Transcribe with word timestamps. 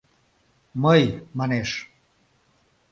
—Мый,— 0.83 1.03
манеш. 1.37 1.69